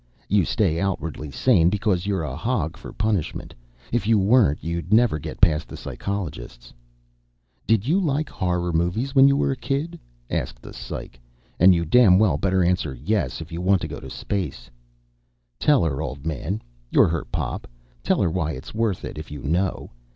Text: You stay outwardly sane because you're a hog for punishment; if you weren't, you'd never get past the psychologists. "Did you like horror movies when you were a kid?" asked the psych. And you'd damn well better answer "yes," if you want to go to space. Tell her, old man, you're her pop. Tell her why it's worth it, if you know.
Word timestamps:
You 0.27 0.45
stay 0.45 0.79
outwardly 0.81 1.29
sane 1.29 1.69
because 1.69 2.07
you're 2.07 2.23
a 2.23 2.35
hog 2.35 2.75
for 2.75 2.91
punishment; 2.91 3.53
if 3.91 4.07
you 4.07 4.17
weren't, 4.17 4.63
you'd 4.63 4.91
never 4.91 5.19
get 5.19 5.39
past 5.39 5.67
the 5.67 5.77
psychologists. 5.77 6.73
"Did 7.67 7.87
you 7.87 7.99
like 7.99 8.27
horror 8.27 8.73
movies 8.73 9.13
when 9.13 9.27
you 9.27 9.37
were 9.37 9.51
a 9.51 9.55
kid?" 9.55 9.99
asked 10.27 10.59
the 10.59 10.73
psych. 10.73 11.19
And 11.59 11.75
you'd 11.75 11.91
damn 11.91 12.17
well 12.17 12.39
better 12.39 12.63
answer 12.63 12.95
"yes," 12.99 13.41
if 13.41 13.51
you 13.51 13.61
want 13.61 13.79
to 13.81 13.87
go 13.87 13.99
to 13.99 14.09
space. 14.09 14.71
Tell 15.59 15.83
her, 15.83 16.01
old 16.01 16.25
man, 16.25 16.63
you're 16.89 17.07
her 17.09 17.25
pop. 17.25 17.67
Tell 18.01 18.23
her 18.23 18.31
why 18.31 18.53
it's 18.53 18.73
worth 18.73 19.05
it, 19.05 19.19
if 19.19 19.29
you 19.29 19.43
know. 19.43 19.91